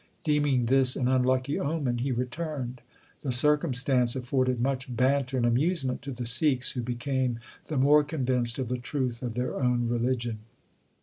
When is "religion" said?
9.87-10.39